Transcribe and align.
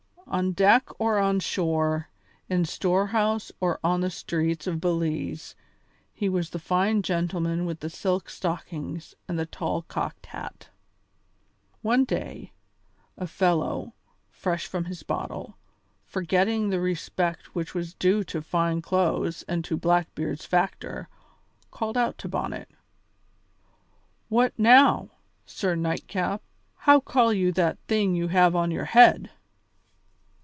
On 0.27 0.53
deck 0.53 0.87
or 0.97 1.19
on 1.19 1.41
shore, 1.41 2.07
in 2.47 2.63
storehouse 2.63 3.51
or 3.59 3.81
on 3.83 3.99
the 3.99 4.09
streets 4.09 4.65
of 4.65 4.79
Belize, 4.79 5.55
he 6.13 6.29
was 6.29 6.51
the 6.51 6.59
fine 6.59 7.01
gentleman 7.01 7.65
with 7.65 7.81
the 7.81 7.89
silk 7.89 8.29
stockings 8.29 9.13
and 9.27 9.37
the 9.37 9.45
tall 9.45 9.81
cocked 9.89 10.27
hat. 10.27 10.69
One 11.81 12.05
day, 12.05 12.53
a 13.17 13.27
fellow, 13.27 13.93
fresh 14.29 14.67
from 14.67 14.85
his 14.85 15.03
bottle, 15.03 15.57
forgetting 16.05 16.69
the 16.69 16.79
respect 16.79 17.53
which 17.53 17.73
was 17.75 17.93
due 17.95 18.23
to 18.25 18.41
fine 18.41 18.81
clothes 18.81 19.43
and 19.49 19.65
to 19.65 19.75
Blackbeard's 19.75 20.45
factor, 20.45 21.09
called 21.71 21.97
out 21.97 22.17
to 22.19 22.29
Bonnet: 22.29 22.69
"What 24.29 24.57
now, 24.57 25.09
Sir 25.45 25.75
Nightcap, 25.75 26.41
how 26.77 27.01
call 27.01 27.33
you 27.33 27.51
that 27.51 27.77
thing 27.79 28.15
you 28.15 28.29
have 28.29 28.55
on 28.55 28.71
your 28.71 28.85
head?" 28.85 29.29